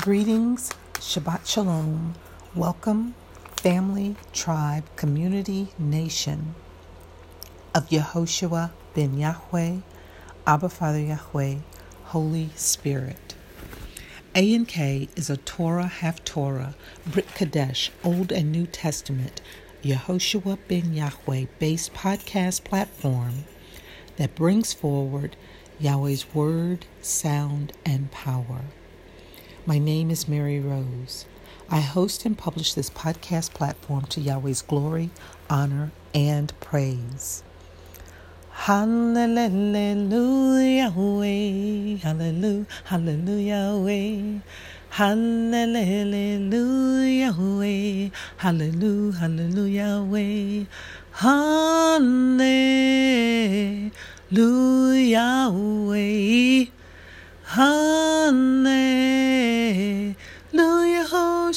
Greetings, 0.00 0.70
Shabbat 0.94 1.46
Shalom. 1.46 2.14
Welcome, 2.54 3.14
family, 3.56 4.16
tribe, 4.32 4.84
community, 4.96 5.74
nation 5.78 6.54
of 7.74 7.90
Yehoshua 7.90 8.70
ben 8.94 9.18
Yahweh, 9.18 9.80
Abba 10.46 10.70
Father 10.70 11.00
Yahweh, 11.00 11.56
Holy 12.04 12.48
Spirit. 12.56 13.34
A 14.34 14.54
and 14.54 14.66
K 14.66 15.10
is 15.16 15.28
a 15.28 15.36
Torah 15.36 15.92
Haftorah, 16.00 16.72
Brit 17.06 17.34
Kadesh, 17.34 17.90
Old 18.02 18.32
and 18.32 18.50
New 18.50 18.66
Testament, 18.66 19.42
Yehoshua 19.82 20.56
ben 20.66 20.94
Yahweh 20.94 21.44
based 21.58 21.92
podcast 21.92 22.64
platform 22.64 23.44
that 24.16 24.34
brings 24.34 24.72
forward 24.72 25.36
Yahweh's 25.78 26.34
word, 26.34 26.86
sound, 27.02 27.74
and 27.84 28.10
power. 28.10 28.62
My 29.70 29.78
name 29.78 30.10
is 30.10 30.26
Mary 30.26 30.58
Rose. 30.58 31.26
I 31.70 31.78
host 31.78 32.26
and 32.26 32.36
publish 32.36 32.74
this 32.74 32.90
podcast 32.90 33.54
platform 33.54 34.02
to 34.06 34.20
Yahweh's 34.20 34.62
glory, 34.62 35.10
honor, 35.48 35.92
and 36.12 36.52
praise. 36.58 37.44
Hallelujah, 38.50 39.30
hallelujah, 40.90 41.98
hallelujah, 42.02 42.66
hallelujah, 42.84 44.42
hallelujah, 44.90 46.10
hallelujah, 48.38 50.66
hallelujah, 51.12 52.70
Hallelujah, 57.52 58.89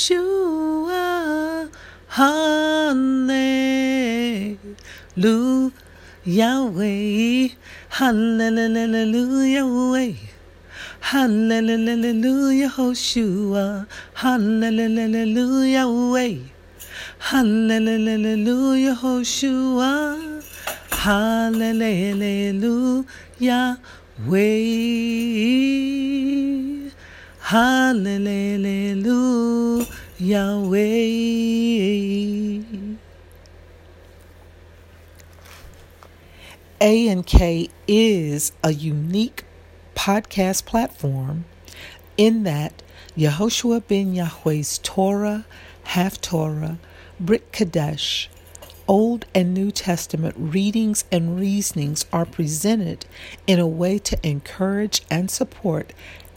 Hoshua. 0.00 1.68
Hallelujah, 2.08 3.36
Yahweh. 6.24 7.48
Hallelujah, 7.90 9.60
Yahweh. 9.60 10.14
Hallelujah, 11.00 12.70
Hoshua. 12.70 13.86
Hallelujah, 14.14 15.66
Yahweh. 15.66 16.38
Hallelujah, 17.18 18.94
Hoshua. 18.94 20.42
Hallelujah 20.90 22.80
way. 24.26 25.30
Hallelujah, 27.50 29.08
Yahweh. 30.20 30.78
A 36.80 37.08
and 37.08 37.26
K 37.26 37.68
is 37.88 38.52
a 38.62 38.72
unique 38.72 39.44
podcast 39.96 40.64
platform 40.64 41.44
in 42.16 42.44
that 42.44 42.84
Yehoshua 43.16 43.82
ben 43.88 44.14
Yahweh's 44.14 44.78
Torah, 44.78 45.44
Haftorah, 45.86 46.78
Brit 47.18 47.50
Kadesh, 47.50 48.30
Old 48.86 49.26
and 49.34 49.52
New 49.52 49.72
Testament 49.72 50.36
readings 50.38 51.04
and 51.10 51.40
reasonings 51.40 52.06
are 52.12 52.26
presented 52.26 53.06
in 53.48 53.58
a 53.58 53.66
way 53.66 53.98
to 53.98 54.16
encourage 54.24 55.02
and 55.10 55.28
support 55.32 55.92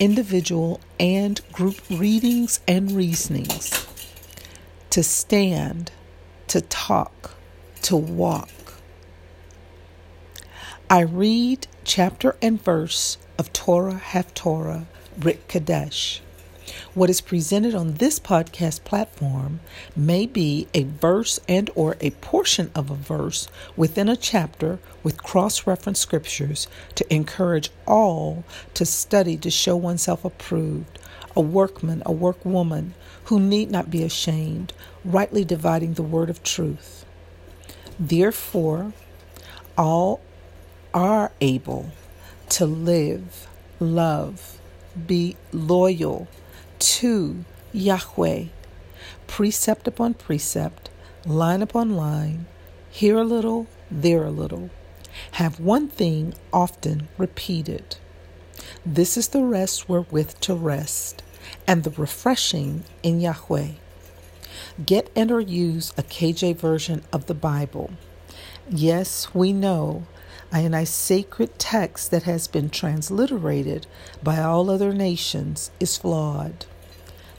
individual 0.00 0.80
and 1.00 1.40
group 1.52 1.76
readings 1.90 2.60
and 2.68 2.92
reasonings. 2.92 3.86
To 4.90 5.02
stand, 5.02 5.92
to 6.48 6.60
talk, 6.60 7.36
to 7.82 7.96
walk. 7.96 8.50
I 10.90 11.00
read 11.00 11.66
chapter 11.84 12.36
and 12.42 12.62
verse 12.62 13.18
of 13.38 13.52
Torah 13.52 14.00
Haftorah, 14.04 14.86
Brit 15.18 15.48
Kadesh. 15.48 16.22
What 16.96 17.10
is 17.10 17.20
presented 17.20 17.74
on 17.74 17.96
this 17.96 18.18
podcast 18.18 18.84
platform 18.84 19.60
may 19.94 20.24
be 20.24 20.66
a 20.72 20.84
verse 20.84 21.38
and 21.46 21.68
or 21.74 21.98
a 22.00 22.08
portion 22.08 22.70
of 22.74 22.90
a 22.90 22.94
verse 22.94 23.48
within 23.76 24.08
a 24.08 24.16
chapter 24.16 24.78
with 25.02 25.22
cross-reference 25.22 26.00
scriptures 26.00 26.66
to 26.94 27.14
encourage 27.14 27.68
all 27.86 28.44
to 28.72 28.86
study 28.86 29.36
to 29.36 29.50
show 29.50 29.76
oneself 29.76 30.24
approved, 30.24 30.98
a 31.36 31.42
workman, 31.42 32.02
a 32.06 32.12
workwoman 32.12 32.94
who 33.24 33.40
need 33.40 33.70
not 33.70 33.90
be 33.90 34.02
ashamed, 34.02 34.72
rightly 35.04 35.44
dividing 35.44 35.92
the 35.92 36.02
word 36.02 36.30
of 36.30 36.42
truth. 36.42 37.04
Therefore, 38.00 38.94
all 39.76 40.22
are 40.94 41.30
able 41.42 41.90
to 42.48 42.64
live, 42.64 43.46
love, 43.80 44.58
be 45.06 45.36
loyal, 45.52 46.26
to 46.78 47.44
Yahweh, 47.72 48.44
precept 49.26 49.86
upon 49.88 50.14
precept, 50.14 50.90
line 51.24 51.62
upon 51.62 51.96
line, 51.96 52.46
here 52.90 53.18
a 53.18 53.24
little, 53.24 53.66
there 53.90 54.24
a 54.24 54.30
little. 54.30 54.70
Have 55.32 55.60
one 55.60 55.88
thing 55.88 56.34
often 56.52 57.08
repeated. 57.18 57.96
This 58.84 59.16
is 59.16 59.28
the 59.28 59.42
rest 59.42 59.88
wherewith 59.88 60.40
to 60.40 60.54
rest, 60.54 61.22
and 61.66 61.84
the 61.84 61.90
refreshing 61.90 62.84
in 63.02 63.20
Yahweh. 63.20 63.72
Get 64.84 65.10
and 65.14 65.30
or 65.30 65.40
use 65.40 65.92
a 65.96 66.02
KJ 66.02 66.56
version 66.56 67.02
of 67.12 67.26
the 67.26 67.34
Bible. 67.34 67.90
Yes, 68.68 69.34
we 69.34 69.52
know 69.52 70.06
and 70.52 70.74
a 70.74 70.86
sacred 70.86 71.58
text 71.58 72.10
that 72.10 72.22
has 72.22 72.46
been 72.46 72.70
transliterated 72.70 73.86
by 74.22 74.40
all 74.40 74.70
other 74.70 74.92
nations 74.92 75.70
is 75.80 75.96
flawed. 75.96 76.66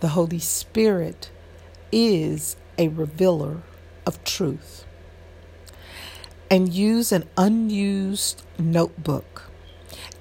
The 0.00 0.08
Holy 0.08 0.38
Spirit 0.38 1.30
is 1.92 2.56
a 2.78 2.88
revealer 2.88 3.62
of 4.06 4.22
truth. 4.24 4.84
And 6.50 6.72
use 6.72 7.12
an 7.12 7.28
unused 7.36 8.42
notebook. 8.58 9.44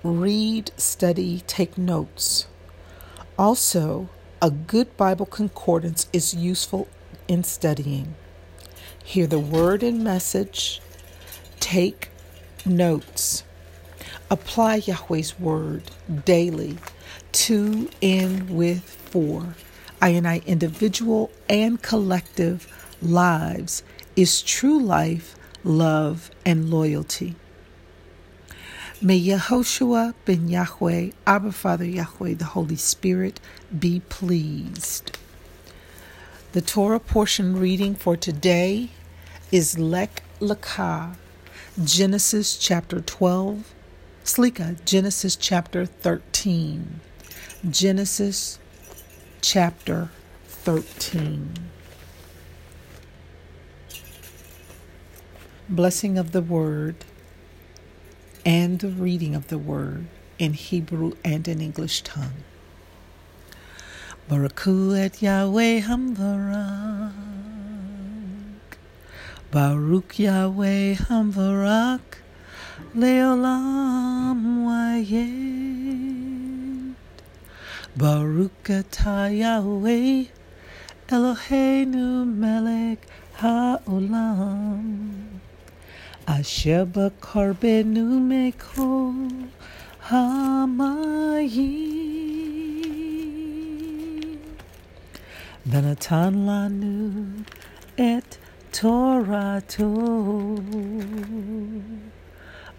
Read, 0.03 0.71
study, 0.77 1.43
take 1.47 1.77
notes. 1.77 2.47
Also, 3.37 4.09
a 4.41 4.51
good 4.51 4.95
Bible 4.95 5.25
concordance 5.25 6.07
is 6.13 6.33
useful 6.33 6.87
in 7.27 7.43
studying. 7.43 8.15
Hear 9.03 9.27
the 9.27 9.39
word 9.39 9.81
and 9.81 10.03
message. 10.03 10.81
Take 11.59 12.09
notes. 12.65 13.43
Apply 14.29 14.75
Yahweh's 14.75 15.39
word 15.39 15.83
daily 16.25 16.77
to 17.31 17.89
and 18.01 18.49
with 18.49 18.83
for 18.83 19.55
I 20.01 20.09
and 20.09 20.27
I 20.27 20.41
individual 20.45 21.29
and 21.49 21.81
collective 21.81 22.67
lives 23.01 23.83
is 24.15 24.41
true 24.41 24.81
life, 24.81 25.35
love, 25.63 26.31
and 26.45 26.69
loyalty. 26.69 27.35
May 29.01 29.19
Yehoshua 29.19 30.13
ben 30.25 30.47
Yahweh, 30.47 31.11
Abba 31.25 31.51
Father 31.51 31.85
Yahweh, 31.85 32.33
the 32.35 32.45
Holy 32.45 32.75
Spirit, 32.75 33.39
be 33.77 34.01
pleased. 34.09 35.17
The 36.53 36.61
Torah 36.61 36.99
portion 36.99 37.57
reading 37.57 37.95
for 37.95 38.17
today 38.17 38.89
is 39.51 39.77
Lech 39.77 40.23
Lecha, 40.39 41.15
Genesis 41.85 42.57
chapter 42.57 42.99
12, 42.99 43.73
Slika, 44.25 44.75
Genesis 44.83 45.37
chapter 45.37 45.85
13. 45.85 46.99
Genesis 47.69 48.59
chapter 49.41 50.09
13. 50.47 51.53
Blessing 55.69 56.17
of 56.17 56.33
the 56.33 56.41
Word 56.41 57.05
and 58.45 58.79
the 58.79 58.89
reading 58.89 59.33
of 59.33 59.47
the 59.47 59.57
Word 59.57 60.07
in 60.37 60.51
Hebrew 60.51 61.13
and 61.23 61.47
in 61.47 61.61
English 61.61 62.01
tongue. 62.01 62.43
Baraku 64.29 64.99
et 64.99 65.21
Yahweh 65.21 65.79
Hamvarak. 65.79 67.48
Baruch 69.51 70.19
Yahweh 70.19 70.95
Hamvarak. 70.95 71.99
Leolam 72.95 74.65
Wayed. 74.67 75.49
Baruch 77.97 78.69
atah 78.69 79.27
Yahweh 79.27 80.27
Eloheinu 81.09 82.23
melech 82.23 82.99
haolam 83.39 85.41
Asher 86.27 86.85
b'karbenu 86.85 88.21
mekol 88.29 89.49
hamayim 90.07 90.29
Venatan 95.67 96.45
lanu 96.45 97.43
et 97.97 98.37
Torato. 98.71 99.87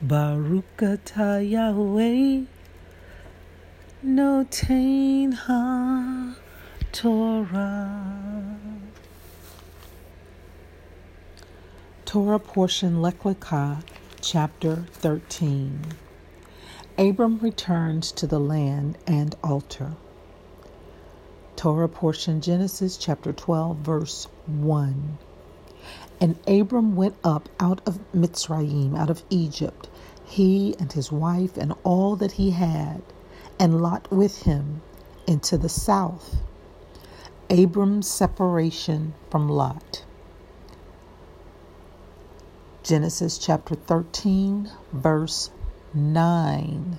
Baruch 0.01 0.77
atah 0.79 1.51
Yahweh 1.51 2.45
notain 4.05 5.35
ha 5.35 6.37
Torah. 6.93 8.57
Torah 12.05 12.39
portion 12.39 12.97
Lecha, 12.97 13.83
chapter 14.21 14.87
13. 14.93 15.81
Abram 16.99 17.39
returns 17.39 18.13
to 18.13 18.27
the 18.27 18.41
land 18.41 18.97
and 19.07 19.35
altar. 19.43 19.93
Torah 21.57 21.89
portion 21.89 22.41
Genesis 22.41 22.97
chapter 22.97 23.33
12, 23.33 23.77
verse 23.79 24.27
1. 24.47 25.19
And 26.21 26.39
Abram 26.47 26.97
went 26.97 27.17
up 27.25 27.49
out 27.59 27.81
of 27.87 27.99
Mitzrayim, 28.13 28.97
out 28.97 29.11
of 29.11 29.23
Egypt, 29.31 29.89
he 30.25 30.77
and 30.79 30.93
his 30.93 31.11
wife 31.11 31.57
and 31.57 31.75
all 31.83 32.17
that 32.17 32.33
he 32.33 32.51
had, 32.51 33.03
and 33.59 33.81
Lot 33.81 34.11
with 34.13 34.43
him, 34.43 34.83
into 35.27 35.59
the 35.59 35.69
south. 35.69 36.37
Abram's 37.49 38.09
separation 38.09 39.15
from 39.31 39.49
Lot. 39.49 40.05
Genesis 42.83 43.39
chapter 43.39 43.75
13, 43.75 44.71
verse 44.93 45.51
9. 45.93 46.99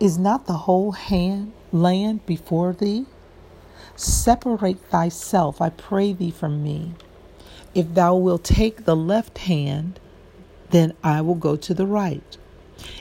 Is 0.00 0.18
not 0.18 0.46
the 0.46 0.52
whole 0.52 0.92
hand, 0.92 1.52
land 1.72 2.26
before 2.26 2.72
thee? 2.72 3.06
Separate 3.96 4.80
thyself, 4.90 5.60
I 5.60 5.70
pray 5.70 6.12
thee, 6.12 6.30
from 6.30 6.62
me. 6.62 6.94
If 7.74 7.94
thou 7.94 8.16
wilt 8.16 8.44
take 8.44 8.84
the 8.84 8.96
left 8.96 9.38
hand, 9.38 9.98
then 10.70 10.92
I 11.02 11.20
will 11.20 11.34
go 11.34 11.56
to 11.56 11.74
the 11.74 11.86
right. 11.86 12.36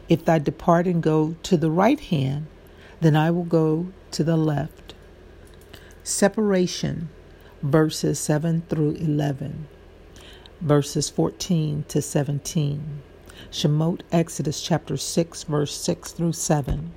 If 0.08 0.26
thou 0.26 0.38
depart 0.38 0.88
and 0.88 1.02
go 1.02 1.36
to 1.44 1.58
the 1.58 1.72
right 1.72 2.00
hand, 2.00 2.48
then 3.02 3.16
I 3.16 3.32
will 3.32 3.44
go 3.44 3.88
to 4.12 4.24
the 4.24 4.38
left. 4.38 4.94
Separation, 6.04 7.10
verses 7.62 8.20
7 8.20 8.64
through 8.70 8.92
11, 8.92 9.68
verses 10.62 11.10
14 11.10 11.86
to 11.88 12.02
17. 12.02 13.02
Shemot, 13.52 14.02
Exodus 14.12 14.62
chapter 14.62 14.98
6, 14.98 15.44
verse 15.44 15.76
6 15.76 16.12
through 16.14 16.34
7. 16.34 16.92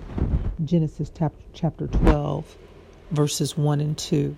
Genesis 0.65 1.11
chapter 1.53 1.87
12, 1.87 2.57
verses 3.11 3.57
1 3.57 3.81
and 3.81 3.97
2. 3.99 4.37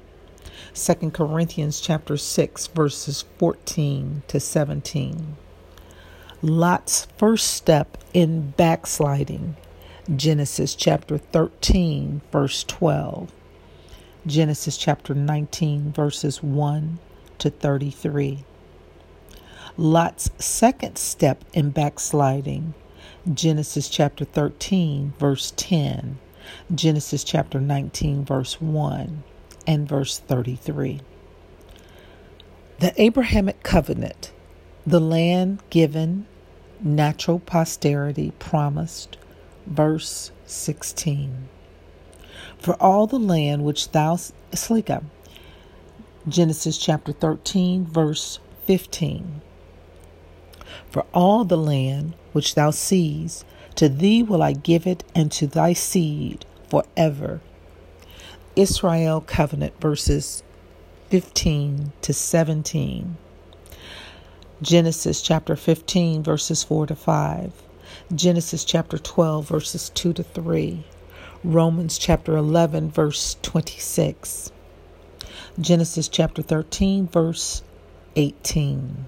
2 0.74 1.10
Corinthians 1.10 1.80
chapter 1.80 2.16
6 2.16 2.66
verses 2.68 3.24
14 3.38 4.22
to 4.28 4.40
17. 4.40 5.36
Lot's 6.42 7.06
first 7.16 7.52
step 7.52 7.98
in 8.14 8.50
backsliding. 8.52 9.56
Genesis 10.14 10.74
chapter 10.74 11.18
13 11.18 12.20
verse 12.30 12.64
12. 12.64 13.32
Genesis 14.26 14.76
chapter 14.76 15.14
19 15.14 15.92
verses 15.92 16.42
1 16.42 16.98
to 17.38 17.50
33. 17.50 18.44
Lot's 19.76 20.30
second 20.38 20.96
step 20.96 21.44
in 21.52 21.70
backsliding. 21.70 22.74
Genesis 23.32 23.88
chapter 23.88 24.24
13 24.24 25.12
verse 25.18 25.52
10 25.56 26.18
Genesis 26.74 27.24
chapter 27.24 27.60
19, 27.60 28.24
verse 28.24 28.60
1 28.60 29.22
and 29.66 29.88
verse 29.88 30.18
33. 30.18 31.00
The 32.80 32.92
Abrahamic 33.00 33.62
covenant, 33.62 34.32
the 34.86 35.00
land 35.00 35.62
given, 35.70 36.26
natural 36.80 37.38
posterity 37.40 38.32
promised, 38.38 39.16
verse 39.66 40.30
16. 40.46 41.48
For 42.58 42.74
all 42.74 43.06
the 43.06 43.18
land 43.18 43.64
which 43.64 43.90
thou 43.90 44.16
Slika, 44.52 45.04
Genesis 46.26 46.78
chapter 46.78 47.12
13, 47.12 47.86
verse 47.86 48.38
15. 48.66 49.40
For 50.90 51.04
all 51.14 51.44
the 51.44 51.56
land 51.56 52.14
which 52.32 52.54
thou 52.54 52.70
seest, 52.70 53.44
to 53.78 53.88
thee 53.88 54.24
will 54.24 54.42
I 54.42 54.54
give 54.54 54.88
it, 54.88 55.04
and 55.14 55.30
to 55.30 55.46
thy 55.46 55.72
seed 55.72 56.44
forever. 56.68 57.40
Israel 58.56 59.20
covenant 59.20 59.80
verses 59.80 60.42
15 61.10 61.92
to 62.02 62.12
17. 62.12 63.16
Genesis 64.60 65.22
chapter 65.22 65.54
15 65.54 66.24
verses 66.24 66.64
4 66.64 66.88
to 66.88 66.96
5. 66.96 67.52
Genesis 68.12 68.64
chapter 68.64 68.98
12 68.98 69.46
verses 69.46 69.90
2 69.90 70.12
to 70.14 70.24
3. 70.24 70.84
Romans 71.44 71.98
chapter 71.98 72.36
11 72.36 72.90
verse 72.90 73.36
26. 73.42 74.50
Genesis 75.60 76.08
chapter 76.08 76.42
13 76.42 77.06
verse 77.06 77.62
18. 78.16 79.06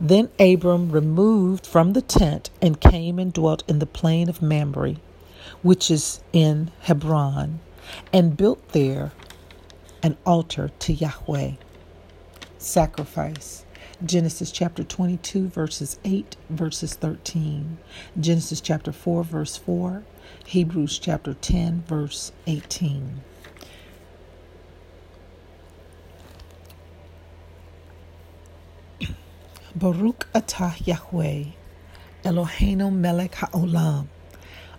Then 0.00 0.28
Abram 0.38 0.90
removed 0.90 1.66
from 1.66 1.92
the 1.92 2.02
tent 2.02 2.50
and 2.60 2.80
came 2.80 3.18
and 3.18 3.32
dwelt 3.32 3.62
in 3.68 3.78
the 3.78 3.86
plain 3.86 4.28
of 4.28 4.42
Mamre, 4.42 4.96
which 5.62 5.90
is 5.90 6.20
in 6.32 6.70
Hebron, 6.82 7.60
and 8.12 8.36
built 8.36 8.68
there 8.70 9.12
an 10.02 10.16
altar 10.26 10.70
to 10.80 10.92
Yahweh. 10.92 11.52
Sacrifice. 12.58 13.64
Genesis 14.04 14.50
chapter 14.50 14.82
22, 14.82 15.48
verses 15.48 15.98
8, 16.04 16.36
verses 16.50 16.94
13. 16.94 17.78
Genesis 18.18 18.60
chapter 18.60 18.90
4, 18.90 19.22
verse 19.22 19.56
4. 19.56 20.02
Hebrews 20.46 20.98
chapter 20.98 21.34
10, 21.34 21.84
verse 21.86 22.32
18. 22.46 23.20
Baruch 29.74 30.28
atah 30.34 30.76
Yahweh, 30.86 31.46
Eloheinu 32.24 32.92
melech 32.92 33.32
haolam, 33.32 34.06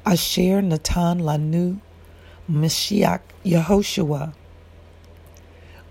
asher 0.06 0.62
natan 0.62 1.20
lanu, 1.22 1.80
Mashiach 2.48 3.22
Yehoshua. 3.44 4.36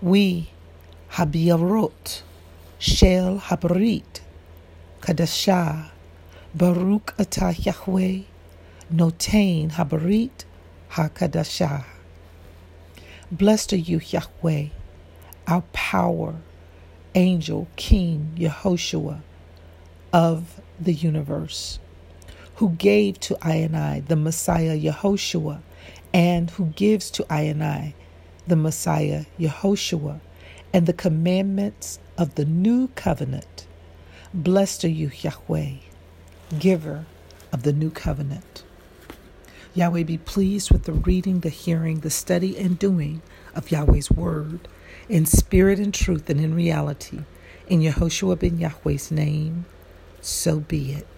We 0.01 0.51
habiarot, 1.11 2.21
shel 2.79 3.39
habrit, 3.39 4.21
kadashah, 5.01 5.89
Baruch 6.55 7.13
atah 7.17 7.53
Yahweh, 7.59 8.23
notain 8.89 9.71
habarit 9.71 10.45
hakadashah. 10.91 11.83
Blessed 13.29 13.73
are 13.73 13.75
you, 13.75 13.99
Yahweh, 13.99 14.67
our 15.45 15.63
power 15.73 16.35
angel, 17.15 17.67
King 17.75 18.35
Yehoshua 18.37 19.21
of 20.11 20.61
the 20.79 20.93
universe, 20.93 21.79
who 22.55 22.69
gave 22.71 23.19
to 23.21 23.37
I 23.41 23.55
and 23.55 23.75
I 23.75 24.01
the 24.01 24.15
Messiah 24.15 24.77
Yehoshua, 24.77 25.61
and 26.13 26.49
who 26.51 26.67
gives 26.67 27.09
to 27.11 27.25
I 27.29 27.41
and 27.41 27.63
I 27.63 27.95
the 28.47 28.55
Messiah 28.55 29.25
Yehoshua, 29.39 30.19
and 30.73 30.85
the 30.85 30.93
commandments 30.93 31.99
of 32.17 32.35
the 32.35 32.45
new 32.45 32.87
covenant. 32.89 33.67
Blessed 34.33 34.85
are 34.85 34.89
you, 34.89 35.11
Yahweh, 35.21 35.73
giver 36.59 37.05
of 37.51 37.63
the 37.63 37.73
new 37.73 37.89
covenant. 37.89 38.63
Yahweh 39.75 40.03
be 40.03 40.17
pleased 40.17 40.71
with 40.71 40.83
the 40.83 40.93
reading, 40.93 41.39
the 41.39 41.49
hearing, 41.49 42.01
the 42.01 42.09
study, 42.09 42.57
and 42.57 42.77
doing 42.77 43.21
of 43.55 43.71
Yahweh's 43.71 44.11
word 44.11 44.67
in 45.09 45.25
spirit 45.25 45.79
and 45.79 45.93
truth 45.93 46.29
and 46.29 46.39
in 46.39 46.53
reality. 46.53 47.19
In 47.67 47.81
Yehoshua 47.81 48.39
ben 48.39 48.57
Yahweh's 48.57 49.11
name, 49.11 49.65
so 50.21 50.59
be 50.59 50.91
it. 50.93 51.12